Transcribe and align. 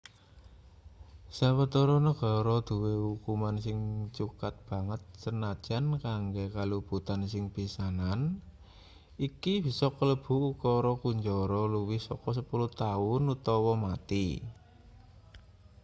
sawetara 1.37 1.95
negara 2.07 2.55
duwe 2.67 2.91
ukuman 3.13 3.55
sing 3.65 3.79
cukat 4.17 4.53
banget 4.69 5.01
sanajan 5.23 5.83
kanggo 6.05 6.45
kaluputan 6.57 7.21
sing 7.31 7.43
pisanan 7.55 8.19
iki 9.27 9.53
bisa 9.65 9.87
kalebu 9.97 10.33
ukara 10.51 10.91
kunjara 11.01 11.61
luwih 11.73 12.01
saka 12.07 12.29
10 12.37 12.79
taun 12.81 13.23
utawa 13.35 13.73
mati 13.85 14.27